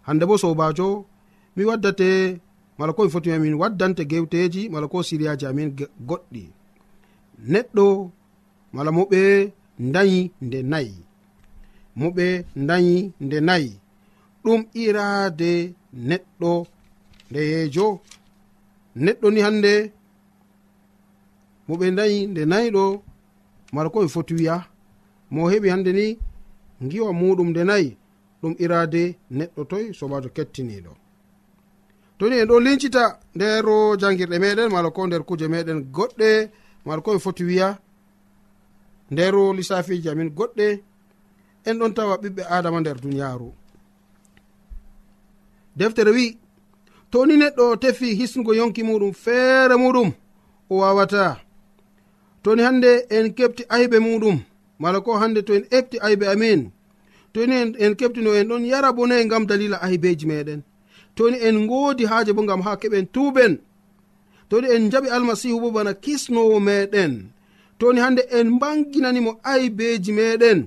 Hande 0.07 0.23
bo 0.29 0.35
sobajo 0.37 0.87
mi 1.55 1.63
waddate 1.69 2.09
mala 2.77 2.91
ko 2.93 3.03
mi 3.03 3.11
fotimi 3.13 3.35
amin 3.35 3.55
waddante 3.61 4.03
gewteji 4.11 4.61
mala 4.69 4.87
ko 4.91 4.97
siriyaji 5.07 5.45
amin 5.45 5.69
goɗɗi. 6.09 6.43
Neɗɗo 7.51 7.85
mala 8.73 8.91
moɓe 8.97 9.19
dayi 9.93 10.19
nde 10.45 10.59
nayi. 10.71 10.95
Moɓe 11.99 12.25
dayi 12.67 12.95
nde 13.23 13.37
nayi. 13.47 13.71
Ɗum 14.43 14.61
irade 14.83 15.51
neɗɗo 16.09 16.51
ndeyejo 17.29 17.87
neɗɗo 19.05 19.27
ni 19.33 19.39
hande 19.45 19.73
mo 21.67 21.73
ɓe 21.79 21.87
dayi 21.97 22.17
nde 22.31 22.41
nayiɗo 22.51 22.83
mala 23.73 23.89
ko 23.93 23.97
ɓe 24.03 24.07
foti 24.15 24.33
wiya 24.39 24.55
mo 25.33 25.41
heɓi 25.51 25.67
hande 25.73 25.91
ni 25.99 26.05
giwa 26.89 27.11
muɗum 27.19 27.49
nde 27.51 27.61
nayi 27.69 27.89
ɗum 28.41 28.53
irade 28.63 29.03
neɗɗo 29.37 29.61
toy 29.69 29.85
sobajo 29.97 30.29
kettiniɗo 30.35 30.91
toni 32.17 32.35
en 32.41 32.47
ɗo 32.49 32.55
lincita 32.65 33.03
nder 33.35 33.65
jangirɗe 34.01 34.37
meɗen 34.43 34.69
mala 34.73 34.89
ko 34.95 35.01
nder 35.07 35.23
kuje 35.27 35.47
meɗen 35.53 35.79
goɗɗe 35.95 36.29
mala 36.85 37.01
ko 37.01 37.09
ɓe 37.13 37.19
foti 37.25 37.43
wiya 37.49 37.67
nder 39.11 39.33
lissafiji 39.57 40.09
amin 40.09 40.29
goɗɗe 40.37 40.67
en 41.67 41.75
ɗon 41.79 41.93
tawa 41.93 42.15
ɓiɓɓe 42.21 42.43
adama 42.55 42.79
nder 42.81 42.97
duniyaru 43.03 43.49
deftere 45.77 46.11
wi 46.17 46.37
toni 47.11 47.37
neɗɗo 47.37 47.75
tefi 47.81 48.15
hisnugo 48.19 48.51
yonki 48.59 48.81
muɗum 48.83 49.13
feere 49.13 49.75
muɗum 49.83 50.09
o 50.69 50.75
wawata. 50.81 51.25
Toni 52.43 52.61
hande 52.63 52.91
en 53.09 53.33
kepti 53.37 53.63
ayɓe 53.75 53.97
muɗum 53.99 54.37
mala 54.79 55.01
ko 55.01 55.17
hande 55.21 55.41
to 55.43 55.53
en 55.53 55.65
efti 55.77 55.97
aybe 55.99 56.25
amin. 56.33 56.71
Toni 57.33 57.55
en 57.83 57.93
keɓtino 57.99 58.33
en 58.39 58.47
ɗon 58.49 58.65
yara 58.65 58.93
bone 58.93 59.27
gam 59.27 59.45
dalila 59.45 59.77
aybeji 59.81 60.25
meɗen. 60.25 60.61
Toni 61.15 61.37
en 61.47 61.55
ngoodi 61.65 62.05
haaje 62.05 62.31
bo 62.33 62.41
gam 62.49 62.61
ha 62.61 62.77
keɓen 62.81 63.05
tuuben. 63.13 63.53
Toni 64.49 64.67
en 64.75 64.89
jaɓi 64.91 65.09
almasihu 65.09 65.59
bo 65.61 65.71
bana 65.71 65.93
kisnowo 65.93 66.59
meɗen. 66.59 67.13
Toni 67.79 67.99
hande 67.99 68.21
en 68.37 68.47
mbanginanimo 68.55 69.31
aybeji 69.43 70.11
meɗen. 70.11 70.59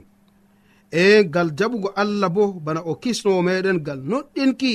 E 0.90 1.24
gal 1.24 1.50
jaɓugo 1.58 1.88
allah 1.96 2.28
bo 2.28 2.52
bana 2.64 2.80
o 2.90 2.94
kisnowo 3.02 3.42
meɗen 3.42 3.78
gal 3.86 4.00
noɗɗinki. 4.10 4.74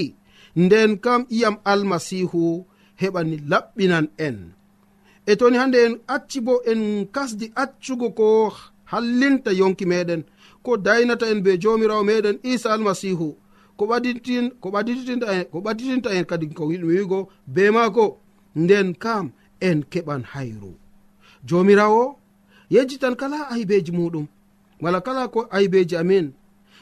nden 0.63 0.91
kam 1.03 1.21
iyam 1.35 1.55
almasihu 1.71 2.65
heɓani 3.01 3.37
laɓɓinan 3.51 4.07
en. 4.27 4.37
E 5.25 5.35
toni 5.39 5.57
hande 5.57 5.77
en 5.85 5.93
acci 6.15 6.39
bo 6.45 6.53
en 6.71 6.81
kasdi 7.15 7.45
accugo 7.63 8.07
ko 8.19 8.27
hallinta 8.91 9.51
yonki 9.59 9.85
meɗen 9.91 10.21
ko 10.63 10.71
daynata 10.85 11.25
en 11.31 11.39
be 11.45 11.51
jomirawo 11.61 12.03
meɗen 12.09 12.37
isa 12.51 12.73
almasihu 12.73 13.27
ko 13.77 13.83
ɓaditin 13.89 14.45
ko 14.61 14.67
ɓaditinta 14.73 15.27
en 15.35 15.43
ko 15.51 15.57
ɓaditinta 15.65 16.09
en 16.17 16.25
kadi 16.29 16.47
ko 16.57 16.63
yiɗmi 16.71 16.93
wigo 16.97 17.19
be 17.47 17.71
maako. 17.71 18.05
Nden 18.55 18.95
kam 19.03 19.25
en 19.61 19.79
keɓan 19.91 20.23
hayru. 20.33 20.73
Jomirawo 21.47 22.03
yejjitan 22.73 23.15
kala 23.15 23.37
aybeji 23.53 23.91
muɗum 23.91 24.25
wala 24.81 25.01
kala 25.01 25.27
ko 25.27 25.39
aybeji 25.51 25.95
amin. 25.97 26.33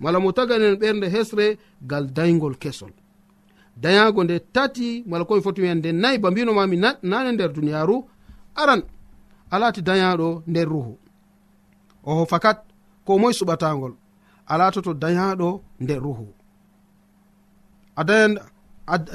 mala 0.00 0.20
mo 0.20 0.32
taganen 0.32 0.74
ɓernde 0.80 1.06
hesre 1.14 1.58
ngal 1.84 2.04
daygol 2.16 2.56
kesol. 2.62 2.92
Dayago 3.76 4.24
nde 4.24 4.38
tati 4.52 5.04
mala 5.06 5.24
komi 5.24 5.42
foti 5.42 5.60
wiyan 5.62 5.78
nde 5.78 5.92
nayi 5.92 6.18
ba 6.18 6.30
mbinomami 6.30 6.76
nane 7.02 7.32
nder 7.32 7.52
duniyaru 7.52 7.96
aran 8.54 8.82
alati 9.50 9.82
dayaɗo 9.82 10.42
nder 10.46 10.68
ruhu. 10.68 10.98
Oho 12.04 12.24
fakat 12.26 12.58
ko 13.04 13.18
moye 13.18 13.34
suɓatagol 13.34 13.92
alatoto 14.46 14.94
dayaɗo 14.94 15.48
nder 15.80 16.00
ruhu. 16.02 16.26
A 17.96 18.02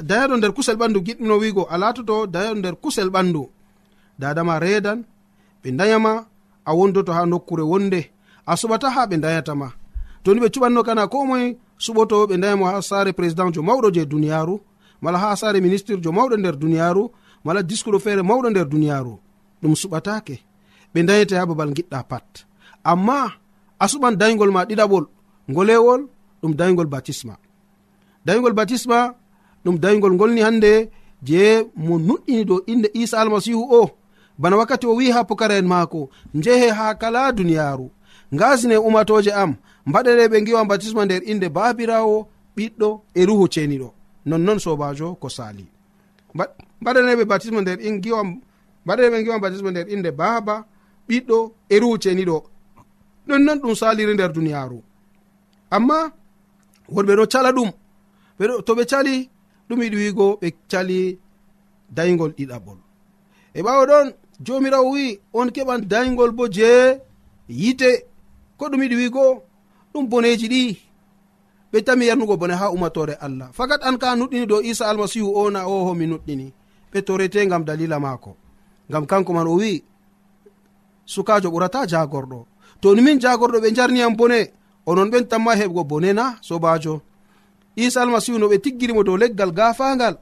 dayaɗo 0.08 0.36
nder 0.36 0.52
kusel 0.52 0.76
ɓandu 0.76 1.00
giɗɗino 1.06 1.34
wigo 1.42 1.62
alatoto 1.74 2.26
dayaɗo 2.26 2.58
nder 2.58 2.74
kusel 2.82 3.08
ɓandu 3.10 3.48
dadama 4.18 4.58
redan 4.58 5.04
ɓe 5.62 5.70
dayama 5.78 6.26
a 6.64 6.70
wondoto 6.74 7.12
ha 7.12 7.22
nokkure 7.26 7.62
wonde 7.62 8.00
a 8.46 8.52
suɓata 8.60 8.90
ha 8.94 9.06
ɓe 9.06 9.16
dayatama 9.24 9.72
to 10.22 10.34
ni 10.34 10.40
ɓe 10.40 10.48
cuɓanno 10.54 10.82
kana 10.82 11.06
ko 11.08 11.26
moye 11.26 11.56
suɓoto 11.78 12.26
ɓe 12.28 12.36
ndayimo 12.36 12.64
ha 12.66 12.82
sare 12.82 13.12
président 13.12 13.50
jo 13.54 13.62
mawɗo 13.62 13.90
je 13.94 14.04
duniyaru 14.04 14.60
mala 15.00 15.18
ha 15.18 15.36
sare 15.36 15.60
ministre 15.60 15.96
jo 16.02 16.12
mawɗo 16.12 16.36
nder 16.36 16.56
duniyaru 16.56 17.10
mala 17.44 17.62
discuɗo 17.62 17.98
feere 17.98 18.22
mawɗo 18.22 18.50
nder 18.50 18.68
duniyaru. 18.68 19.18
Ɗum 19.62 19.74
suɓatake 19.80 20.34
ɓe 20.94 21.02
dayete 21.08 21.34
ha 21.36 21.46
babal 21.46 21.70
giɗɗa 21.76 22.02
pat. 22.10 22.44
Amma 22.84 23.32
a 23.78 23.84
suɓan 23.88 24.16
daygol 24.20 24.50
ma 24.50 24.64
ɗiɗaɓol 24.68 25.04
ngolewol 25.50 26.00
ɗum 26.42 26.52
daygol 26.58 26.86
batisma 26.86 27.34
daygol 28.26 28.52
batisma 28.52 29.14
ɗum 29.64 29.76
daygol 29.78 30.12
ngolni 30.14 30.40
hande 30.40 30.90
je 31.22 31.42
mo 31.76 31.98
nuɗɗini 31.98 32.44
dow 32.44 32.60
inde 32.66 32.88
isa 32.94 33.20
almasihu 33.20 33.62
o. 33.80 33.90
Bana 34.38 34.56
wakkati 34.56 34.86
o 34.86 34.94
wi 34.96 35.10
ha 35.10 35.24
pukara 35.24 35.54
en 35.58 35.66
maako 35.66 36.08
njehe 36.34 36.68
ha 36.70 36.94
kala 36.94 37.32
duniyaru. 37.32 37.90
Ngasine 38.34 38.76
umatoje 38.76 39.32
am 39.32 39.56
mbaɗere 39.86 40.28
ɓe 40.28 40.38
giwa 40.46 40.64
batisma 40.70 41.04
nder 41.04 41.22
inde 41.30 41.48
babirawo 41.48 42.16
ɓiɗɗo 42.56 42.88
e 43.14 43.26
ruhu 43.28 43.44
ceniɗo. 43.54 43.88
Nonnon 44.26 44.58
sobajo 44.64 45.14
ko 45.20 45.28
sali. 45.28 45.64
Mbaɗaneɓe 46.80 47.24
batisma 47.30 47.60
nder 47.60 47.78
in 47.86 48.00
giwa 48.02 48.20
mbaɗaneɓe 48.84 49.18
giwa 49.24 49.38
batisma 49.42 49.70
nder 49.70 49.86
inde 49.94 50.10
baba 50.20 50.54
ɓiɗɗo 51.08 51.38
e 51.68 51.76
ruhu 51.82 51.96
ceniɗo. 52.02 52.36
Ɗonnon 53.28 53.58
ɗum 53.62 53.74
saliri 53.80 54.12
nder 54.14 54.32
duniyaru. 54.32 54.78
Amma 55.76 55.98
wonɓe 56.94 57.12
ɗo 57.18 57.24
cala 57.32 57.50
ɗum. 57.56 57.70
To 58.66 58.72
ɓe 58.78 58.84
cali 58.90 59.14
ɗum 59.68 59.80
yiɗi 59.82 59.96
wigo 60.02 60.26
ɓe 60.40 60.48
cali 60.70 61.18
daygol 61.96 62.32
ɗiɗaɓol. 62.38 62.78
E 63.54 63.60
ɓawo 63.66 63.82
ɗon 63.90 64.06
jomirawo 64.44 64.90
wi 64.94 65.20
on 65.32 65.48
keɓan 65.54 65.80
daygol 65.90 66.30
bo 66.38 66.44
je 66.56 66.70
yite. 67.48 67.90
Ko 68.58 68.64
ɗum 68.70 68.82
yiɗi 68.82 68.96
wigo 69.02 69.24
ɗum 69.92 70.04
boneji 70.10 70.48
ɗi. 70.48 70.62
Ɓe 71.72 71.78
tami 71.84 72.06
yarnugo 72.06 72.36
bone 72.36 72.52
ha 72.54 72.70
umatore 72.70 73.14
allah. 73.20 73.48
Fakat 73.52 73.80
an 73.82 73.96
ka 73.98 74.14
nuɗɗini 74.16 74.46
dow 74.46 74.60
isa 74.62 74.88
almasihu 74.90 75.28
o 75.40 75.50
na 75.50 75.66
o 75.66 75.84
homi 75.86 76.06
nuɗɗini. 76.06 76.52
Ɓe 76.92 77.02
torete 77.06 77.46
gam 77.48 77.64
dalila 77.64 78.00
maako. 78.00 78.36
Gam 78.90 79.06
kanko 79.06 79.32
man 79.32 79.46
o 79.46 79.54
wi 79.56 79.82
sukajo 81.06 81.48
ɓurata 81.50 81.86
jagorɗo. 81.86 82.46
To 82.80 82.94
ni 82.94 83.02
min 83.02 83.20
jagorɗo 83.20 83.58
ɓe 83.60 83.74
jarniyam 83.76 84.16
bone 84.16 84.50
onon 84.86 85.10
ɓen 85.10 85.24
tamma 85.28 85.54
heɓgo 85.54 85.84
bone 85.84 86.12
na 86.12 86.36
sobajo. 86.40 87.00
Isa 87.76 88.02
almasihu 88.02 88.38
no 88.38 88.48
ɓe 88.48 88.58
tiggirimo 88.60 89.02
dow 89.04 89.16
leggal 89.16 89.52
gafangal. 89.52 90.16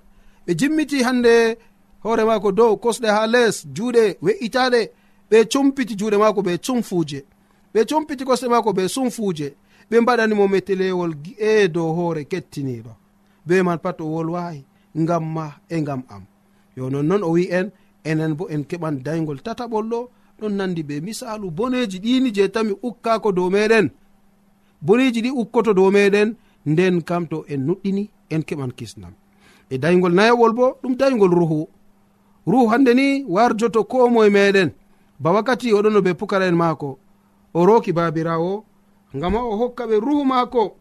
Ɓe 0.47 0.55
jimmiti 0.59 1.03
hande 1.03 1.57
hoore 2.05 2.25
maako 2.25 2.53
dow 2.53 2.77
kosɗe 2.77 3.09
ha 3.09 3.27
les 3.27 3.65
juuɗe 3.75 4.19
we'itaɗe. 4.23 4.91
Ɓe 5.31 5.45
cumpiti 5.53 5.95
juuɗe 5.99 6.17
maako 6.19 6.41
ɓe 6.43 6.59
cumfuje. 6.65 7.25
ɓe 7.73 7.81
cumpiti 7.89 8.25
kosɗe 8.25 8.49
maako 8.49 8.73
be 8.73 8.83
sumfuuje 8.89 9.49
ɓe 9.91 9.97
mbaɗanimo 10.01 10.45
metelewol 10.49 11.13
e 11.39 11.69
dow 11.75 11.89
hoore 11.97 12.25
kettiniɗo 12.31 12.93
be 13.47 13.63
man 13.63 13.79
pat 13.79 14.01
o 14.01 14.05
wolwayi 14.15 14.65
ngam 15.03 15.25
ma 15.35 15.47
e 15.69 15.77
ngam 15.81 16.03
am. 16.15 16.23
Yo 16.77 16.91
nonnoon 16.91 17.23
o 17.23 17.31
wi'en 17.37 17.67
enen 18.05 18.35
bo 18.39 18.45
en 18.55 18.63
keɓan 18.71 19.03
daygol 19.05 19.39
tataɓol 19.47 19.87
ɗo 19.93 20.01
ɗon 20.41 20.53
nandi 20.59 20.83
be 20.89 21.01
misalu 21.01 21.51
boneji 21.51 21.99
ɗini 22.05 22.31
je 22.37 22.49
tami 22.55 22.73
ukkako 22.89 23.33
dow 23.33 23.49
meɗen 23.51 23.87
boneji 24.87 25.21
ɗi 25.25 25.31
ukkoto 25.31 25.73
dow 25.75 25.91
meɗen 25.91 26.29
nden 26.67 27.03
kam 27.09 27.27
to 27.31 27.45
en 27.53 27.61
nuɗɗini 27.67 28.05
en 28.31 28.43
keɓan 28.49 28.73
kisnam. 28.79 29.13
E 29.71 29.79
daygol 29.79 30.15
nayowol 30.15 30.53
bo 30.53 30.67
ɗum 30.83 30.95
daygol 30.97 31.31
ruhu. 31.41 31.69
Ruhu 32.47 32.67
hande 32.71 32.95
ni 32.95 33.25
warjoto 33.29 33.85
ko 33.85 34.09
moye 34.11 34.31
meɗen 34.31 34.71
ba 35.21 35.33
wakkati 35.33 35.73
oɗono 35.73 36.01
be 36.03 36.15
pukara 36.15 36.47
en 36.47 36.57
maako 36.57 36.99
o 37.55 37.67
roki 37.67 37.93
babirawo 37.93 38.65
ngama 39.17 39.39
o 39.43 39.57
hokka 39.57 39.85
ɓe 39.87 39.97
ruhu 40.01 40.25
maako 40.25 40.77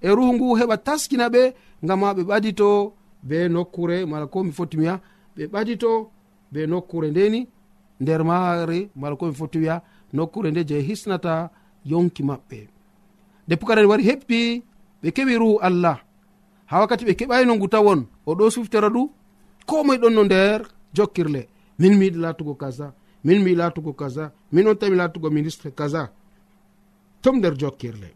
e 0.00 0.08
ruhu 0.08 0.34
ngu 0.34 0.56
heɓa 0.58 0.76
taskina 0.76 1.28
ɓe 1.28 1.54
ngama 1.84 2.14
ɓe 2.16 2.22
ɓadito 2.30 2.92
be 3.22 3.48
nokkure 3.48 4.06
mala 4.06 4.26
ko 4.26 4.44
mi 4.44 4.52
foti 4.52 4.76
wiya 4.80 5.00
ɓe 5.36 5.42
ɓadito 5.52 6.08
be 6.52 6.66
nokkure 6.66 7.10
ndeni 7.10 7.48
nder 8.00 8.24
maare 8.24 8.90
mala 8.96 9.16
ko 9.16 9.26
mi 9.26 9.34
foti 9.34 9.58
wiya 9.58 9.82
nokkure 10.12 10.50
nde 10.50 10.64
je 10.64 10.80
hisnata 10.80 11.50
yonki 11.84 12.22
maɓɓe. 12.22 12.68
Nde 13.46 13.56
pukarani 13.56 13.88
wari 13.88 14.04
heppi 14.04 14.62
ɓe 15.02 15.08
keɓi 15.16 15.34
ruhu 15.38 15.58
allah. 15.60 15.98
Ha 16.66 16.80
wakkati 16.80 17.04
ɓe 17.04 17.14
keɓayno 17.18 17.54
ngu 17.56 17.68
tawon 17.68 18.06
o 18.26 18.34
ɗo 18.34 18.50
suftera 18.50 18.88
ɗu 18.88 19.10
ko 19.66 19.84
moye 19.84 19.98
ɗon 19.98 20.14
no 20.14 20.24
nder 20.24 20.60
jokkirle. 20.94 21.48
Min 21.78 21.98
mi 21.98 22.04
yiɗi 22.06 22.18
latugo 22.20 22.54
kaza. 22.54 22.92
min 23.24 23.42
mi 23.42 23.54
latugo 23.54 23.92
kaza 23.92 24.30
min 24.52 24.66
on 24.68 24.76
tami 24.76 24.96
latugo 24.96 25.30
ministre 25.30 25.70
kaza. 25.70 26.08
Tom 27.22 27.36
nder 27.38 27.54
jokkirle. 27.56 28.10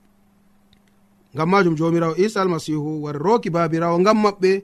Ngam 1.34 1.48
majum 1.50 1.74
jomirawo 1.76 2.16
isa 2.16 2.42
almasihu 2.42 3.02
wari 3.04 3.18
roki 3.18 3.50
babirawo 3.50 3.98
ngam 4.00 4.18
maɓɓe 4.24 4.62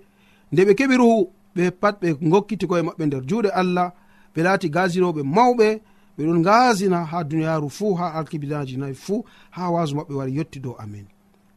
nde 0.52 0.62
ɓe 0.66 0.72
keɓi 0.78 0.96
ruhu 1.00 1.30
ɓe 1.56 1.70
pat 1.80 1.94
ɓe 2.02 2.08
gokkiti 2.30 2.66
koye 2.70 2.82
maɓɓe 2.82 3.04
nder 3.06 3.22
juuɗe 3.28 3.50
allah 3.60 3.88
ɓe 4.34 4.40
laati 4.46 4.68
gasinoɓe 4.74 5.22
mawɓe 5.36 5.68
ɓe 6.16 6.22
ɗon 6.26 6.42
gasina 6.46 6.98
ha 7.10 7.18
duniyaru 7.28 7.68
fuu 7.76 7.94
ha 7.98 8.06
alkibinaji 8.18 8.76
nayi 8.76 8.94
fuu 8.94 9.24
ha 9.50 9.62
wasu 9.74 9.94
maɓɓe 9.96 10.14
wari 10.18 10.32
yetti 10.36 10.58
dow 10.60 10.74
amin. 10.82 11.06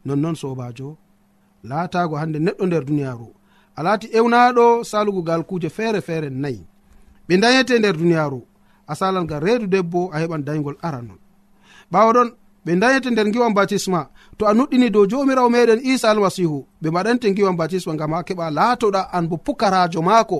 Nonnoon 0.04 0.34
sobajo 0.34 0.96
laatago 1.68 2.16
hande 2.16 2.38
neɗɗo 2.38 2.66
nder 2.66 2.84
duniyaru 2.84 3.28
a 3.76 3.82
laati 3.82 4.06
ewnaɗo 4.18 4.84
salugugal 4.84 5.42
kuuje 5.48 5.68
feere 5.70 6.00
feere 6.00 6.28
nayi 6.30 6.60
ɓe 7.28 7.34
dayete 7.42 7.78
nder 7.78 7.96
duniyaru 7.96 8.40
a 8.86 8.94
salan 8.94 9.26
gam 9.26 9.42
reedu 9.44 9.66
debbo 9.66 10.10
a 10.12 10.18
heɓan 10.20 10.42
daygol 10.44 10.76
aranon 10.82 11.18
ɓawa 11.92 12.12
ɗon 12.12 12.28
ɓe 12.64 12.72
dayete 12.80 13.10
nder 13.10 13.30
giwan 13.32 13.54
batisma 13.54 14.08
to 14.38 14.46
a 14.46 14.52
nuɗɗini 14.54 14.90
dow 14.90 15.06
jomirawo 15.10 15.48
meɗen 15.50 15.80
isa 15.82 16.10
almasihu 16.10 16.66
ɓe 16.82 16.88
mbaɗante 16.90 17.34
giwan 17.36 17.56
batisma 17.56 17.94
gam 17.96 18.12
ha 18.12 18.22
keɓa 18.22 18.50
laatoɗa 18.50 19.00
an 19.12 19.28
bo 19.28 19.36
pukarajo 19.36 20.02
maako. 20.02 20.38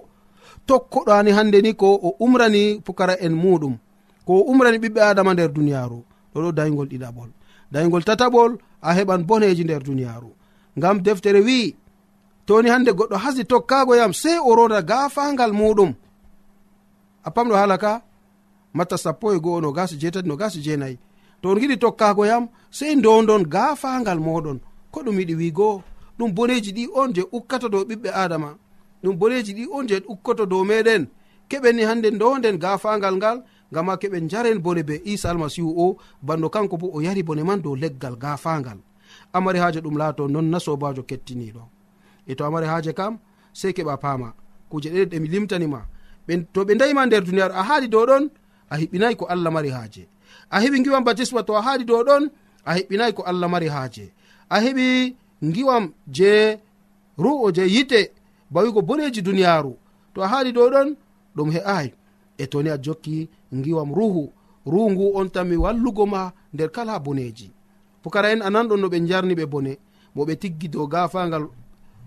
Tokkoɗani 0.66 1.30
hande 1.36 1.58
ni 1.62 1.74
ko 1.74 1.86
o 2.02 2.16
umrani 2.24 2.80
pukara 2.84 3.14
en 3.20 3.34
muɗum 3.42 3.74
ko 4.26 4.32
o 4.32 4.42
umrani 4.50 4.78
ɓiɓɓe 4.78 5.00
adama 5.00 5.34
nder 5.34 5.52
duniyaru 5.52 5.98
ɗoɗo 6.34 6.52
daygol 6.52 6.88
ɗiɗaɓol. 6.88 7.30
Daygol 7.72 8.04
tataɓol 8.04 8.52
a 8.82 8.90
heɓan 8.96 9.22
boneji 9.28 9.64
nder 9.64 9.82
duniyaru 9.82 10.30
ngam 10.78 11.02
deftere 11.02 11.40
wi'i 11.40 11.76
toni 12.46 12.68
hande 12.70 12.90
goɗɗo 12.92 13.16
hasi 13.16 13.44
tokkago 13.44 13.94
yam 13.96 14.12
sei 14.12 14.38
o 14.38 14.54
roda 14.56 14.82
gafangal 14.82 15.52
muɗum 15.52 15.92
a 17.24 17.30
pamɗo 17.30 17.54
hala 17.60 17.76
ka 17.78 18.02
matta 18.74 18.96
sappo 18.98 19.32
e 19.34 19.38
go'o 19.44 19.60
no 19.60 19.72
gasi 19.72 19.96
jeetati 19.96 20.28
no 20.28 20.36
gasi 20.36 20.58
jeenayi. 20.64 20.98
To 21.40 21.50
on 21.50 21.58
giɗi 21.60 21.76
tokkago 21.78 22.26
yam 22.26 22.48
sei 22.70 22.94
ndondon 22.96 23.42
gafangal 23.54 24.18
moɗon 24.26 24.58
ko 24.92 24.98
ɗum 25.04 25.16
yiɗi 25.20 25.34
wigo 25.40 25.82
ɗum 26.18 26.30
boneji 26.36 26.70
ɗi 26.76 26.84
on 26.94 27.12
je 27.14 27.22
ukkata 27.32 27.68
dow 27.68 27.84
ɓiɓɓe 27.88 28.10
adama 28.22 28.50
ɗum 29.02 29.16
boneji 29.18 29.52
ɗi 29.54 29.64
on 29.76 29.86
je 29.88 29.96
ukkoto 30.08 30.46
dow 30.46 30.64
meɗen 30.64 31.06
keɓenni 31.48 31.82
hande 31.88 32.08
ndonden 32.10 32.56
gafangal 32.58 33.14
ngal 33.16 33.38
ngam 33.72 33.86
ha 33.88 33.96
keɓen 33.96 34.28
jaren 34.30 34.58
bone 34.64 34.82
be 34.82 34.94
isa 35.04 35.30
almasihu 35.30 35.70
o 35.84 35.96
banno 36.22 36.48
kanko 36.48 36.76
bo 36.76 36.86
o 36.96 37.00
yari 37.02 37.22
bone 37.22 37.42
man 37.44 37.60
dow 37.62 37.74
leggal 37.76 38.16
gafangal 38.16 38.78
amari 39.32 39.58
haaje 39.58 39.80
ɗum 39.80 39.96
laato 39.98 40.28
non 40.28 40.46
na 40.50 40.58
sobajo 40.60 41.02
kettiniɗo 41.02 41.62
e 42.26 42.34
to 42.34 42.44
amari 42.44 42.66
haaje 42.66 42.92
kam 42.92 43.18
sei 43.52 43.72
keɓa 43.72 43.96
paama. 44.02 44.28
Kuje 44.70 44.88
ɗeɗe 44.90 45.06
ɗemi 45.10 45.28
limtanima. 45.28 45.80
To 46.52 46.64
ɓe 46.64 46.74
dayima 46.80 47.06
nder 47.06 47.22
duniyaaru 47.24 47.54
a 47.54 47.62
haali 47.68 47.88
dow 47.88 48.04
ɗon 48.06 48.24
a 48.74 48.76
hiɓinayi 48.80 49.16
ko 49.16 49.24
allah 49.26 49.50
mari 49.52 49.70
haaje. 49.70 50.02
A 50.50 50.56
heɓi 50.62 50.82
giwam 50.84 51.04
batisma 51.04 51.42
to 51.46 51.52
a 51.56 51.62
haaɗi 51.62 51.84
dow 51.84 52.02
ɗon 52.08 52.30
a 52.64 52.70
hiɓinayi 52.76 53.12
ko 53.16 53.22
allah 53.22 53.48
mari 53.48 53.68
haaje. 53.68 54.04
A 54.50 54.56
heɓi 54.64 55.14
giwam 55.54 55.84
je 56.16 56.58
ru'o 57.18 57.50
je 57.56 57.62
yite 57.74 58.00
bawigo 58.50 58.80
boneji 58.82 59.22
duniyaaru. 59.22 59.72
To 60.14 60.22
a 60.22 60.26
haaɗi 60.32 60.52
dow 60.52 60.68
ɗon 60.74 60.88
ɗum 61.36 61.50
he'ay 61.54 61.86
e 62.38 62.44
toni 62.46 62.70
a 62.70 62.78
jokki 62.84 63.28
giwam 63.64 63.90
ruhu 63.94 64.32
ruhu 64.66 64.90
ngu 64.92 65.06
on 65.18 65.28
tanmi 65.34 65.56
wallugo 65.56 66.04
ma 66.06 66.32
nder 66.54 66.70
kala 66.74 66.98
boneji 66.98 67.48
pukara 68.02 68.28
en 68.32 68.42
ananɗon 68.42 68.80
no 68.80 68.88
ɓe 68.88 68.98
jarni 69.08 69.34
ɓe 69.38 69.44
bone 69.52 69.72
mo 70.14 70.22
ɓe 70.26 70.34
tiggi 70.40 70.68
dow 70.68 70.86
gafangal 70.92 71.44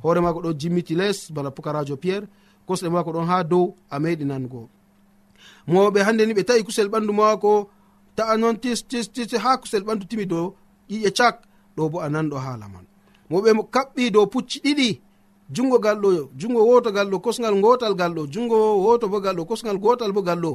hoore 0.03 0.19
mako 0.21 0.39
ɗon 0.43 0.57
jimmiti 0.59 0.95
les 0.95 1.31
bala 1.35 1.49
pukarajo 1.51 1.95
pierre 1.97 2.27
kosɗe 2.67 2.89
mako 2.89 3.11
ɗon 3.15 3.25
ha 3.29 3.43
dow 3.43 3.75
a 3.89 3.99
meɗi 3.99 4.25
nango. 4.25 4.69
mawɓe 5.67 5.99
hande 6.05 6.23
ni 6.25 6.33
ɓe 6.33 6.43
tawi 6.43 6.63
kusel 6.63 6.87
ɓandu 6.89 7.13
mako 7.13 7.69
ta'a 8.15 8.37
noon 8.37 8.55
tis 8.59 8.79
tis 8.89 9.07
tis 9.13 9.31
ha 9.43 9.57
kusel 9.57 9.83
ɓandu 9.83 10.05
timi 10.09 10.25
dow 10.25 10.55
ƴiƴe 10.89 11.11
cak 11.17 11.35
ɗo 11.75 11.89
bo 11.91 11.99
a 11.99 12.09
nanɗo 12.09 12.37
haala 12.45 12.67
man. 12.73 12.85
Moɓe 13.29 13.49
kaɓɓi 13.73 14.11
dow 14.11 14.25
pucci 14.27 14.59
ɗiɗi 14.63 15.01
jungo 15.55 15.79
gal 15.79 15.97
ɗo 16.01 16.09
jungo 16.39 16.61
woto 16.69 16.91
gal 16.91 17.07
ɗo 17.11 17.19
kosgal 17.19 17.55
gotal 17.61 17.93
gal 17.95 18.13
ɗo 18.13 18.23
jungo 18.33 18.57
woto 18.85 19.07
bo 19.07 19.19
gal 19.19 19.35
ɗo 19.35 19.45
kosgal 19.45 19.77
gotal 19.77 20.11
bo 20.11 20.21
gal 20.21 20.39
ɗo 20.41 20.51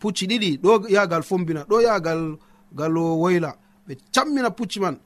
pucci 0.00 0.26
ɗiɗi 0.26 0.58
ɗo 0.62 0.88
yagal 0.88 1.22
fombina 1.22 1.62
ɗo 1.70 1.80
yagal 1.82 2.36
gal 2.78 2.96
woyla. 2.96 3.50
Ɓe 3.86 3.94
cammina 4.14 4.50
pucci 4.50 4.80
man 4.80 4.96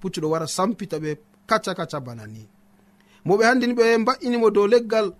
pucci 0.00 0.20
ɗo 0.20 0.28
wara 0.30 0.46
sampita 0.46 0.98
ɓe 0.98 1.10
kacca 1.46 1.74
kacca 1.74 2.00
bana 2.00 2.26
ni. 2.26 2.46
Moɓe 3.26 3.42
handini 3.44 3.74
ɓe 3.74 3.98
mba'inimo 3.98 4.50
dow 4.50 4.66
leggal 4.66 5.12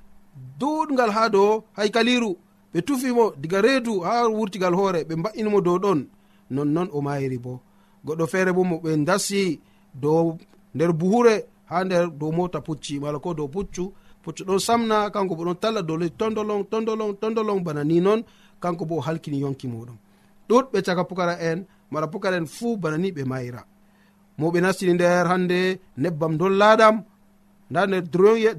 duɗgal 0.61 1.11
ha 1.11 1.29
dow 1.29 1.65
haykaliru 1.77 2.37
ɓe 2.73 2.83
tufimo 2.83 3.33
diga 3.37 3.61
reedu 3.63 4.01
ha 4.01 4.29
wurtigal 4.29 4.75
hoore 4.75 5.05
ɓe 5.09 5.15
mba'inimo 5.17 5.61
dow 5.61 5.79
ɗon. 5.79 6.07
Nonnon 6.51 6.89
o 6.93 7.01
mayiri 7.01 7.39
bo. 7.39 7.61
Goɗɗo 8.05 8.27
feere 8.27 8.53
bo 8.53 8.63
mo 8.65 8.77
ɓe 8.83 9.05
dasi 9.05 9.61
dow 9.95 10.37
nder 10.75 10.93
buhure 10.93 11.35
ha 11.71 11.85
nder 11.85 12.11
dow 12.11 12.31
mota 12.33 12.61
pucci 12.61 13.01
mala 13.01 13.19
ko 13.19 13.35
dow 13.35 13.49
puccu. 13.49 13.93
Puccu 14.23 14.45
ɗon 14.45 14.59
samna 14.59 15.11
kanko 15.11 15.35
bo 15.37 15.45
ɗon 15.45 15.59
talla 15.61 15.83
dow 15.83 15.97
ley 15.97 16.11
tondolon 16.11 16.65
tondolon 16.71 17.15
tondolon 17.21 17.61
bana 17.63 17.85
ni 17.85 18.01
noon 18.01 18.23
kanko 18.61 18.85
bo 18.85 18.97
o 18.97 19.01
halkini 19.01 19.39
yonki 19.41 19.67
muɗum. 19.69 19.97
Ɗuɗɓe 20.49 20.83
caka 20.83 21.05
pukara 21.05 21.35
en 21.41 21.65
mala 21.91 22.07
pukara 22.07 22.37
en 22.37 22.47
fuu 22.47 22.77
bana 22.77 22.97
ni 22.99 23.11
ɓe 23.13 23.25
mayra. 23.25 23.65
Moɓe 24.39 24.61
nastini 24.61 24.93
nder 24.95 25.27
hande 25.27 25.81
nebbam 25.97 26.37
dollaɗam 26.37 27.03
nda 27.71 27.87
nder 27.87 28.03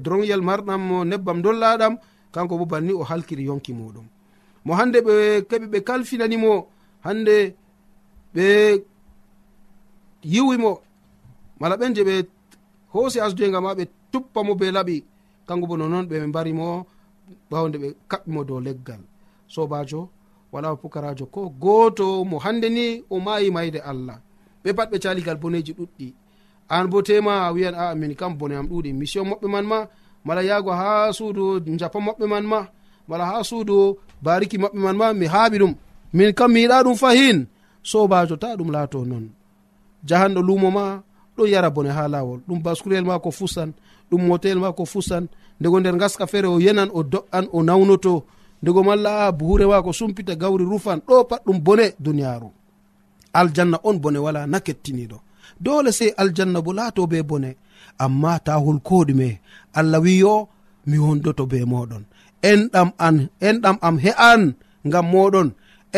droyel 0.04 0.42
marɗam 0.42 1.04
nebbam 1.04 1.42
dollaɗam 1.42 1.96
kanko 2.32 2.58
bo 2.58 2.64
banni 2.64 2.92
o 2.92 3.02
halkiri 3.02 3.44
yonki 3.44 3.72
muɗum. 3.72 4.06
Mo 4.64 4.74
hande 4.74 4.98
ɓe 5.06 5.14
keɓi 5.48 5.66
ɓe 5.72 5.78
kalfinanimo 5.88 6.66
hande 7.04 7.54
ɓe 8.34 8.46
yiwimo 10.22 10.80
mala 11.60 11.76
ɓen 11.76 11.94
je 11.94 12.02
ɓe 12.08 12.14
hoosi 12.92 13.20
asdoyga 13.20 13.60
ma 13.60 13.74
ɓe 13.74 13.84
tuppamo 14.12 14.54
be 14.54 14.66
laɓi 14.76 15.04
kanko 15.46 15.66
bo 15.66 15.76
nonoon 15.76 16.06
ɓe 16.10 16.26
mbarimo 16.26 16.86
ɓawde 17.50 17.76
ɓe 17.82 17.88
kaɓɓimo 18.10 18.44
dow 18.48 18.60
leggal. 18.60 19.00
Sobajo 19.46 20.08
wala 20.52 20.76
pukarajo 20.76 21.26
ko 21.26 21.48
goto 21.62 22.24
mo 22.24 22.38
hande 22.38 22.68
ni 22.70 23.04
o 23.10 23.20
mayi 23.20 23.50
mayde 23.50 23.80
allah. 23.80 24.18
Ɓe 24.64 24.72
pat 24.76 24.90
ɓe 24.92 24.98
caligal 24.98 25.36
boneji 25.36 25.72
ɗuɗɗi. 25.72 26.14
An 26.68 26.86
bo 26.90 27.02
tema 27.02 27.46
a 27.46 27.52
wiyan 27.52 27.74
a 27.74 27.94
min 27.94 28.14
kam 28.14 28.36
bone 28.38 28.52
am 28.54 28.66
ɗuɗi. 28.66 28.92
Mission 28.92 29.24
moɓɓe 29.30 29.46
man 29.48 29.66
ma 29.66 29.78
mala 30.24 30.42
yahgo 30.42 30.70
ha 30.80 31.12
suudu 31.12 31.44
japa 31.80 31.98
maɓɓe 32.06 32.24
man 32.32 32.44
ma 32.52 32.60
mala 33.08 33.24
ha 33.30 33.36
suudu 33.48 33.76
bariki 34.24 34.56
maɓɓe 34.62 34.78
man 34.84 34.96
ma 35.00 35.06
mi 35.20 35.26
haaɓi 35.26 35.56
ɗum. 35.62 35.74
Min 36.16 36.32
kam 36.38 36.50
mi 36.52 36.60
yiɗa 36.62 36.82
ɗum 36.84 36.96
fahin. 37.02 37.38
Sobajo 37.90 38.36
ta 38.42 38.48
ɗum 38.58 38.70
laato 38.74 38.98
noon 39.10 39.26
jahanɗo 40.08 40.40
lumo 40.48 40.70
ma 40.70 40.84
ɗon 41.36 41.48
yara 41.52 41.70
bone 41.70 41.88
ha 41.96 42.08
lawol 42.08 42.40
ɗum 42.48 42.58
bascurel 42.64 43.04
ma 43.04 43.18
ko 43.18 43.30
fusan 43.30 43.70
ɗum 44.10 44.22
motel 44.28 44.58
ma 44.58 44.72
ko 44.72 44.84
fusan 44.84 45.24
ndego 45.60 45.80
nder 45.80 45.96
gaska 46.00 46.26
feere 46.26 46.46
o 46.48 46.58
yenan 46.60 46.90
o 46.92 47.02
do'an 47.02 47.46
o 47.52 47.62
nawnoto. 47.62 48.24
Ndego 48.62 48.82
malla 48.82 49.26
a 49.26 49.32
buhure 49.32 49.66
ma 49.66 49.82
ko 49.82 49.92
sumpita 49.92 50.34
gawri 50.36 50.64
rufan 50.64 50.98
ɗo 51.08 51.24
pat 51.28 51.42
ɗum 51.46 51.58
bone 51.66 51.94
duniyaru 52.00 52.50
aljanna 53.32 53.78
on 53.84 53.94
bone 54.02 54.18
wala 54.18 54.46
na 54.46 54.58
kettiniɗo 54.60 55.18
dole 55.60 55.92
sey 55.92 56.10
aljanna 56.16 56.60
bo 56.64 56.72
laato 56.72 57.06
be 57.06 57.22
bone. 57.22 57.50
amma 58.04 58.32
ta 58.46 58.52
holko 58.64 58.96
ɗume 59.08 59.28
allah 59.78 60.00
wi 60.04 60.12
yo 60.24 60.34
mi 60.88 60.96
wondoto 61.04 61.44
be 61.50 61.58
moɗon 61.72 62.04
enɗam 62.50 62.88
an 63.06 63.16
enɗam 63.48 63.76
am 63.86 63.96
he'an 64.04 64.42
ngam 64.88 65.06
moɗon 65.12 65.48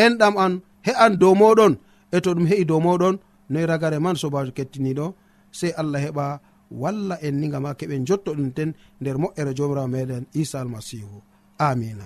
enɗam 0.03 0.35
an 0.43 0.53
he'an 0.85 1.11
dow 1.21 1.33
moɗon 1.41 1.73
e 2.11 2.17
to 2.23 2.29
ɗum 2.35 2.45
he'i 2.51 2.63
dow 2.69 2.79
moɗon 2.87 3.15
noyi 3.51 3.65
ragare 3.71 3.97
man 4.05 4.15
sobajo 4.21 4.51
kettiniɗo 4.57 5.05
sey 5.57 5.71
allah 5.81 5.99
heɓa 6.05 6.25
walla 6.81 7.15
en 7.25 7.35
ni 7.39 7.47
gama 7.53 7.69
ha 7.69 7.75
keɓen 7.79 8.05
jotto 8.07 8.31
ɗum 8.37 8.49
ten 8.57 8.69
nder 9.01 9.15
moƴƴere 9.21 9.51
jomirawo 9.57 9.87
meɗen 9.93 10.23
isa 10.41 10.57
almasihu 10.61 11.17
amina 11.67 12.05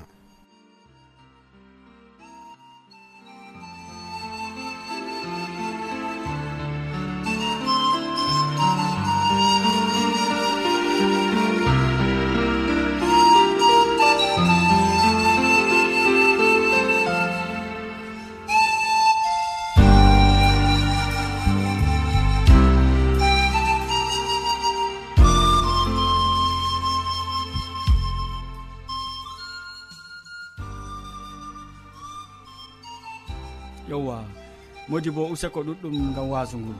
modi 34.95 35.11
bo 35.11 35.23
usako 35.33 35.59
ɗuɗɗum 35.67 35.97
gam 36.15 36.27
wasu 36.31 36.57
ngu. 36.61 36.73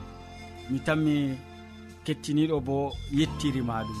Mi 0.70 0.78
tanmi 0.86 1.14
kettiniɗo 2.04 2.56
bo 2.66 2.76
yettirima 3.18 3.76
ɗum. 3.88 4.00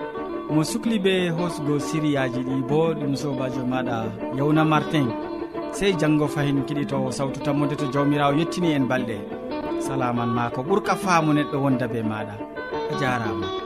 omo 0.51 0.63
sukli 0.63 0.99
be 0.99 1.29
hoosugo 1.29 1.79
siriyaji 1.79 2.41
ɗi 2.47 2.55
bo 2.69 2.79
ɗum 2.99 3.13
sobajo 3.21 3.61
maɗa 3.71 3.97
yawna 4.37 4.63
martin. 4.71 5.07
Sey 5.77 5.91
janggo 5.99 6.27
fayin 6.27 6.65
kiɗitowo 6.67 7.09
sawtu 7.17 7.39
tammode 7.45 7.75
to 7.79 7.85
jawmirawo 7.93 8.33
yettini 8.39 8.73
en 8.75 8.85
balɗe. 8.89 9.17
Salaman 9.85 10.29
ma 10.35 10.49
ko 10.53 10.61
ɓuurka 10.67 10.93
faamu 11.03 11.31
neɗɗo 11.33 11.57
wonda 11.63 11.87
be 11.87 11.99
maɗa. 12.11 12.35
A 12.91 12.93
jarama. 12.99 13.60